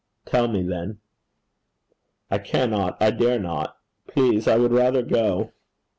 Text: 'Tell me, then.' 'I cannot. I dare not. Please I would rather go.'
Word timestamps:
'Tell 0.25 0.47
me, 0.47 0.63
then.' 0.63 0.97
'I 2.31 2.39
cannot. 2.39 2.97
I 2.99 3.11
dare 3.11 3.37
not. 3.37 3.77
Please 4.07 4.47
I 4.47 4.57
would 4.57 4.71
rather 4.71 5.03
go.' 5.03 5.51